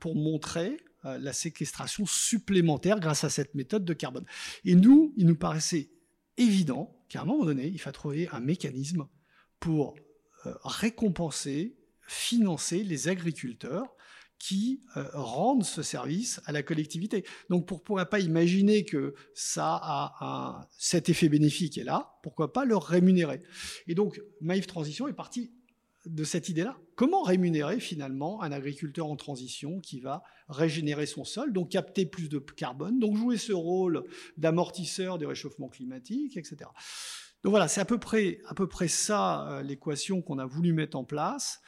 [0.02, 4.26] pour montrer euh, la séquestration supplémentaire grâce à cette méthode de carbone.
[4.63, 5.89] Et nous, il nous paraissait
[6.38, 9.06] évident qu'à un moment donné, il faut trouver un mécanisme
[9.60, 9.96] pour
[10.46, 11.76] euh, récompenser,
[12.08, 13.94] financer les agriculteurs
[14.39, 17.24] qui euh, rendent ce service à la collectivité.
[17.50, 22.76] Donc pourquoi pas imaginer que ça a cet effet bénéfique est là, pourquoi pas le
[22.76, 23.41] rémunérer?
[23.88, 25.52] Et donc Maïf Transition est parti
[26.06, 26.78] de cette idée-là.
[26.96, 32.30] Comment rémunérer finalement un agriculteur en transition qui va régénérer son sol, donc capter plus
[32.30, 34.04] de carbone, donc jouer ce rôle
[34.38, 36.69] d'amortisseur du réchauffement climatique, etc.
[37.43, 40.74] Donc voilà, c'est à peu près, à peu près ça euh, l'équation qu'on a voulu
[40.74, 41.62] mettre en place.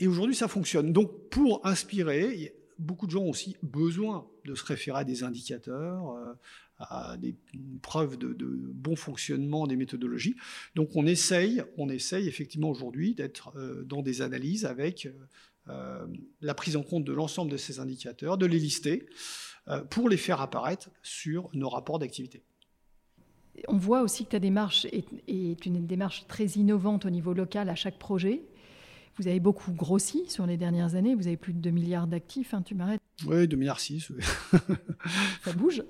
[0.00, 0.92] Et aujourd'hui, ça fonctionne.
[0.92, 6.10] Donc pour inspirer, beaucoup de gens ont aussi besoin de se référer à des indicateurs,
[6.12, 6.34] euh,
[6.78, 7.34] à des
[7.82, 8.34] preuves de,
[8.72, 10.36] bon fonctionnement des méthodologies.
[10.74, 15.08] Donc on essaye, on essaye effectivement aujourd'hui d'être euh, dans des analyses avec
[15.68, 16.06] euh,
[16.40, 19.06] la prise en compte de l'ensemble de ces indicateurs, de les lister,
[19.90, 22.42] pour les faire apparaître sur nos rapports d'activité.
[23.66, 27.74] On voit aussi que ta démarche est, une démarche très innovante au niveau local à
[27.74, 28.42] chaque projet.
[29.18, 32.54] Vous avez beaucoup grossi sur les dernières années, vous avez plus de 2 milliards d'actifs,
[32.54, 33.00] hein, tu m'arrêtes.
[33.26, 34.12] Oui, 2 milliards 6.
[35.44, 35.82] Ça bouge.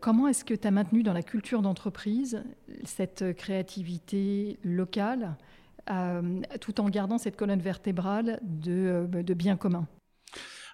[0.00, 2.42] comment est-ce que tu as maintenu dans la culture d'entreprise
[2.84, 5.36] cette créativité locale
[6.60, 9.88] tout en gardant cette colonne vertébrale de, de bien commun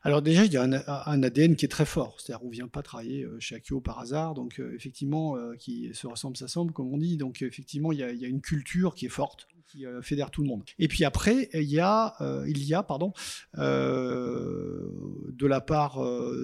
[0.07, 2.83] alors déjà, il y a un, ADN qui est très fort, c'est-à-dire on vient pas
[2.83, 6.93] travailler euh, chez Akio par hasard, donc euh, effectivement, euh, qui se ressemble, s'assemble, comme
[6.93, 10.43] on dit, donc effectivement, il y, a, une culture qui est forte, qui fédère tout
[10.43, 10.63] le monde.
[10.79, 12.15] Et puis après, il y a,
[12.47, 13.13] il y a pardon,
[13.57, 16.01] de la part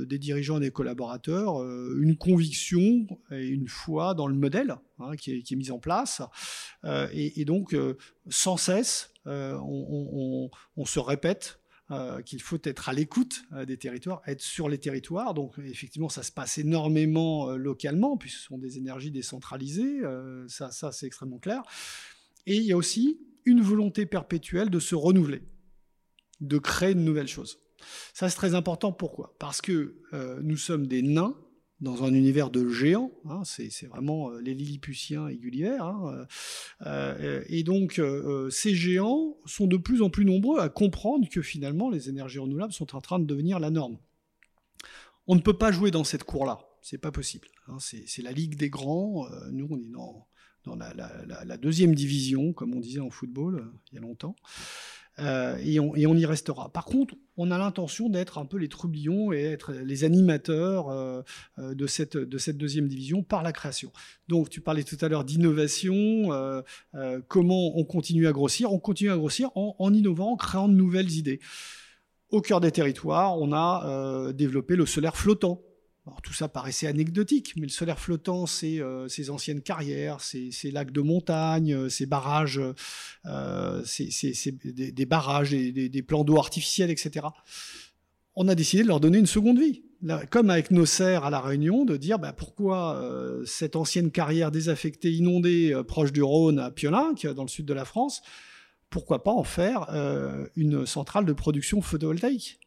[0.06, 5.32] des dirigeants et des collaborateurs, une conviction et une foi dans le modèle hein, qui,
[5.32, 6.22] est, mis en place,
[7.12, 7.76] et, donc
[8.28, 10.50] sans cesse, on
[10.84, 11.60] se répète
[11.92, 15.34] euh, qu'il faut être à l'écoute euh, des territoires, être sur les territoires.
[15.34, 19.98] Donc effectivement, ça se passe énormément euh, localement, puisque ce sont des énergies décentralisées,
[20.46, 21.62] ça, ça c'est extrêmement clair.
[22.46, 25.42] Et il y a aussi une volonté perpétuelle de se renouveler,
[26.40, 27.58] de créer de nouvelles choses.
[28.12, 29.36] Ça c'est très important, pourquoi?
[29.38, 29.96] Parce que
[30.42, 31.34] nous sommes des nains
[31.80, 33.12] dans un univers de géants.
[33.28, 35.78] Hein, c'est vraiment euh, les Lilliputiens et Gulliver.
[35.80, 36.26] Hein, euh,
[36.86, 38.00] euh, et donc,
[38.50, 42.72] ces géants sont de plus en plus nombreux à comprendre que finalement, les énergies renouvelables
[42.72, 43.98] sont en train de devenir la norme.
[45.26, 46.60] On ne peut pas jouer dans cette cour-là.
[46.82, 47.48] C'est pas possible.
[47.68, 49.26] Hein, c'est la ligue des grands.
[49.52, 50.26] nous, on est dans,
[50.64, 54.36] dans la, deuxième division, comme on disait en football il y a longtemps.
[55.20, 56.70] Euh, et, on, y restera.
[56.72, 61.22] Par contre, on a l'intention d'être un peu les trublions et être les animateurs euh,
[61.58, 63.92] euh, de, cette, de cette deuxième division par la création.
[64.28, 66.54] Donc, tu parlais tout à l'heure d'innovation,
[67.28, 71.10] comment on continue à grossir On continue à grossir en, innovant, en créant de nouvelles
[71.12, 71.40] idées.
[72.30, 75.60] Au cœur des territoires, on a développé le solaire flottant
[76.22, 80.92] tout ça paraissait anecdotique, mais le solaire flottant, c'est euh, ces anciennes carrières, ces, lacs
[80.92, 82.60] de montagne, euh, ces barrages,
[83.26, 83.82] euh,
[84.64, 87.26] des, barrages, des, plans d'eau artificiels, etc.
[88.34, 89.82] On a décidé de leur donner une seconde vie.
[90.30, 93.02] comme avec nos serres à La Réunion, de dire bah, pourquoi
[93.44, 97.84] cette ancienne carrière désaffectée, inondée, proche du Rhône, à Piolinc, dans le sud de la
[97.84, 98.22] France,
[98.88, 99.88] pourquoi pas en faire
[100.56, 102.60] une centrale de production photovoltaïque?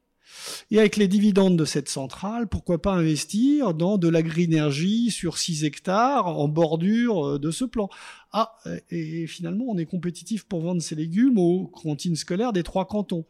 [0.72, 5.64] Et avec les dividendes de cette centrale, pourquoi pas investir dans de l'agri-énergie sur 6
[5.64, 7.90] hectares en bordure euh, de ce plan?
[8.32, 8.56] Ah,
[8.90, 13.26] et finalement, on est compétitif pour vendre ces légumes aux cantines scolaires des trois cantons.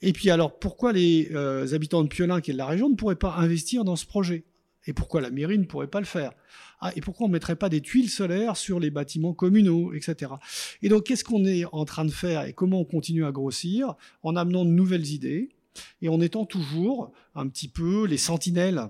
[0.00, 2.94] Et puis alors, pourquoi les euh, habitants de Piolin, qui est de la région, ne
[2.94, 4.44] pourraient pas investir dans ce projet?
[4.86, 6.32] Et pourquoi la mairie ne pourrait pas le faire?
[6.80, 10.32] Ah, et pourquoi on ne mettrait pas des tuiles solaires sur les bâtiments communaux, etc.
[10.82, 13.96] Et donc, qu'est-ce qu'on est en train de faire et comment on continue à grossir?
[14.22, 15.50] En amenant de nouvelles idées
[16.02, 18.88] et en étant toujours un petit peu les sentinelles,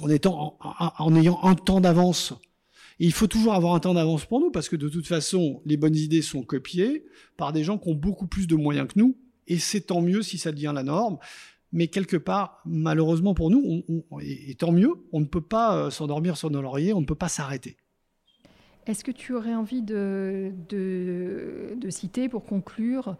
[0.00, 2.34] en, étant, en, ayant un temps d'avance.
[3.00, 5.62] Et il faut toujours avoir un temps d'avance pour nous, parce que de toute façon,
[5.64, 7.04] les bonnes idées sont copiées
[7.36, 9.16] par des gens qui ont beaucoup plus de moyens que nous,
[9.46, 11.18] et c'est tant mieux si ça devient la norme.
[11.72, 13.84] Mais quelque part, malheureusement pour nous,
[14.22, 17.14] et, tant mieux, on ne peut pas euh, s'endormir sur nos lauriers, on ne peut
[17.14, 17.76] pas s'arrêter.
[18.88, 20.50] Est-ce que tu aurais envie de,
[21.90, 23.16] citer, pour conclure,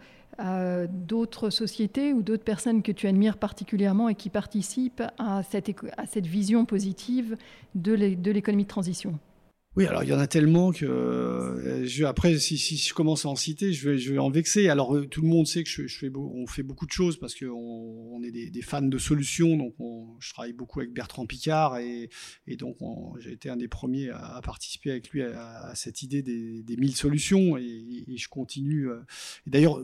[0.89, 6.65] d'autres sociétés ou d'autres personnes que tu admires particulièrement et qui participent à cette vision
[6.65, 7.37] positive
[7.75, 9.19] de l'économie de transition?
[9.79, 13.29] Oui, alors il y en a tellement que euh, je, après, si, je commence à
[13.29, 14.69] en citer, je vais, en vexer.
[14.69, 17.37] Alors euh, tout le monde sait que je, fais, on fait beaucoup de choses parce
[17.37, 19.57] qu'on on est des, fans de solutions.
[19.57, 19.75] Donc
[20.19, 22.11] je travaille beaucoup avec Bertrand Picard et,
[22.59, 22.77] donc
[23.21, 26.97] j'ai été un des premiers à, participer avec lui à, cette idée des, des 1000
[26.97, 28.89] solutions et, je continue.
[28.89, 28.99] Euh,
[29.47, 29.81] d'ailleurs,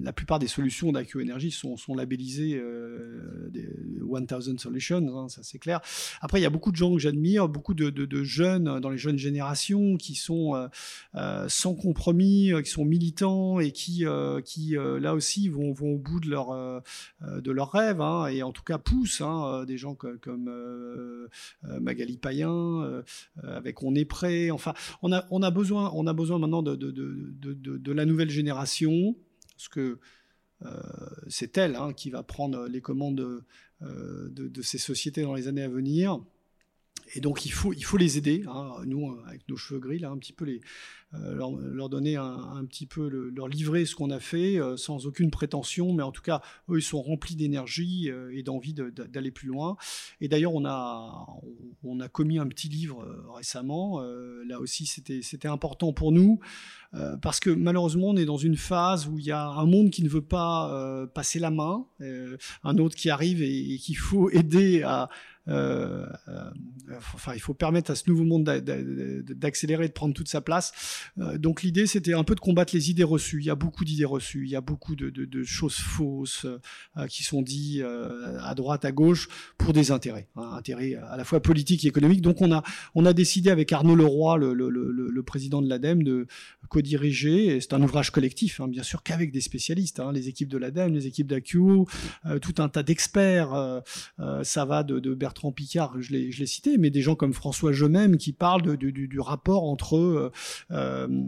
[0.00, 5.80] la plupart des solutions d'AQ Energy sont, labellisées euh, 1000 Solutions, hein, ça c'est clair.
[6.20, 8.88] Après, il y a beaucoup de gens que j'admire, beaucoup de, de, de, jeunes dans
[8.88, 9.31] les jeunes générations
[9.98, 10.68] qui sont euh,
[11.14, 14.04] euh sans compromis, euh, qui sont militants et qui,
[14.44, 16.82] qui là aussi vont, au bout de leur,
[17.20, 21.28] de leurs rêves hein, et en tout cas poussent hein, des gens comme,
[21.80, 23.02] Magali Payen,
[23.42, 24.50] avec On est prêt.
[24.50, 29.16] Enfin, on a, on a, besoin, on a besoin maintenant de, de, la nouvelle génération
[29.56, 29.98] parce que
[31.28, 33.42] c'est elle hein, qui va prendre les commandes
[33.80, 36.20] de, ces sociétés dans les années à venir.
[37.14, 38.72] Et donc il faut, il faut les aider, hein.
[38.86, 40.60] nous avec nos cheveux gris, là, un petit peu les,
[41.14, 41.34] euh,
[41.74, 45.92] leur, donner un, petit peu, leur livrer ce qu'on a fait euh, sans aucune prétention,
[45.92, 49.76] mais en tout cas, eux, ils sont remplis d'énergie euh, et d'envie d'aller plus loin.
[50.22, 51.26] Et d'ailleurs, on a,
[51.84, 54.00] on a commis un petit livre récemment.
[54.00, 56.40] là aussi, c'était important pour nous.
[57.20, 60.02] parce que malheureusement, on est dans une phase où il y a un monde qui
[60.02, 61.86] ne veut pas passer la main,
[62.64, 65.08] un autre qui arrive et qu'il faut aider à,
[65.48, 70.72] enfin, il faut permettre à ce nouveau monde d'accélérer, de prendre toute sa place.
[71.16, 73.38] donc l'idée, c'était un peu de combattre les idées reçues.
[73.40, 76.46] Il y a beaucoup d'idées reçues, il y a beaucoup de, choses fausses
[77.08, 77.82] qui sont dites
[78.40, 79.28] à droite, à gauche
[79.58, 82.22] pour des intérêts, hein, intérêts à la fois politiques et économiques.
[82.22, 82.62] Donc on a,
[82.94, 86.26] on a décidé avec Arnaud Leroy, le, président de l'ADEME, de
[86.68, 90.58] co-diriger, c'est un ouvrage collectif, hein, bien sûr qu'avec des spécialistes, hein, les équipes de
[90.58, 91.86] l'ADEME, les équipes d'AQO,
[92.26, 93.80] euh, tout un tas d'experts, euh,
[94.20, 97.72] euh, ça va de, de, Bertrand Picard, je l'ai cité, mais des gens comme François
[97.72, 100.30] Jemem qui parlent du, rapport entre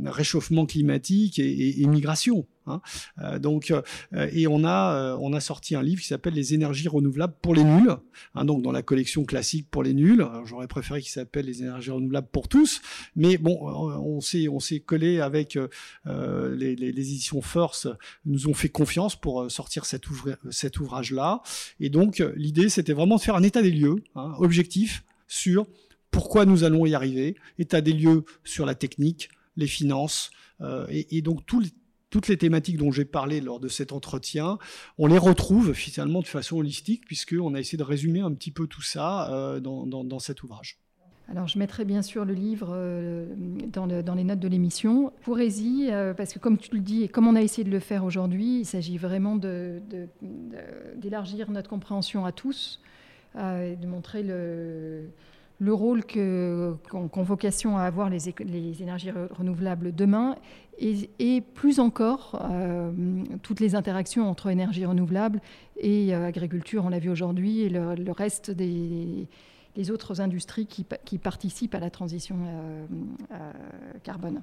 [0.04, 2.46] réchauffement climatique et, et migration.
[2.66, 2.80] Hein.
[3.20, 3.82] Euh, donc, euh,
[4.32, 7.54] et on a, euh, on a sorti un livre qui s'appelle Les énergies renouvelables pour
[7.54, 7.96] les nuls.
[8.34, 10.26] Hein, donc, dans la collection classique pour les nuls.
[10.44, 12.80] J'aurais préféré qu'il s'appelle Les énergies renouvelables pour tous.
[13.16, 15.58] Mais bon, on s'est, on s'est collé avec
[16.06, 17.88] les, les, éditions Force,
[18.24, 20.04] nous ont fait confiance pour sortir cet,
[20.50, 21.42] cet ouvrage-là.
[21.80, 25.66] Et donc, l'idée, c'était vraiment de faire un état des lieux, hein, objectif sur
[26.10, 30.30] pourquoi nous allons y arriver, état des lieux sur la technique, les finances,
[30.88, 31.62] et, et, donc tout,
[32.14, 34.58] toutes les thématiques dont j'ai parlé lors de cet entretien,
[34.98, 38.68] on les retrouve finalement de façon holistique, puisqu'on a essayé de résumer un petit peu
[38.68, 40.78] tout ça euh, dans, cet ouvrage.
[41.26, 43.26] Alors, je mettrai bien sûr le livre euh,
[43.66, 45.12] dans, les notes de l'émission.
[45.22, 47.80] Pourrez-y, euh, parce que comme tu le dis, et comme on a essayé de le
[47.80, 49.34] faire aujourd'hui, il s'agit vraiment
[51.02, 52.80] d'élargir notre compréhension à tous,
[53.34, 55.08] de montrer le,
[55.58, 58.28] le rôle qu'ont vocation à avoir les,
[58.82, 60.36] énergies renouvelables demain
[60.78, 62.92] et, plus encore euh,
[63.42, 65.40] toutes les interactions entre énergies renouvelables
[65.76, 69.28] et euh, agriculture, on l'a vu aujourd'hui, et le, reste des
[69.90, 72.36] autres industries qui, participent à la transition
[73.32, 73.52] euh,
[74.02, 74.42] carbone.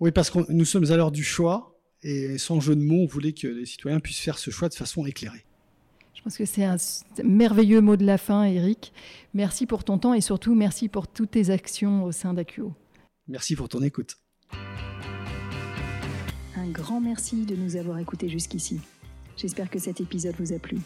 [0.00, 3.06] Oui, parce que nous sommes à l'heure du choix et sans jeu de mots, on
[3.06, 5.44] voulait que les citoyens puissent faire ce choix de façon éclairée.
[6.28, 6.76] Pense que c'est un
[7.24, 8.92] merveilleux mot de la fin, Eric.
[9.32, 12.74] Merci pour ton temps et surtout merci pour toutes tes actions au sein d'AQO.
[13.28, 14.18] Merci pour ton écoute.
[16.54, 18.78] Un grand merci de nous avoir écoutés jusqu'ici.
[19.38, 20.76] J'espère que cet épisode vous a plu.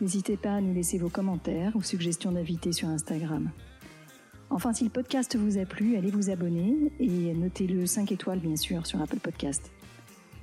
[0.00, 3.52] N'hésitez pas à nous laisser vos commentaires ou suggestions d'invités sur Instagram.
[4.50, 8.56] Enfin, si le podcast vous a plu, allez vous abonner et notez-le 5 étoiles bien
[8.56, 9.70] sûr sur Apple Podcast.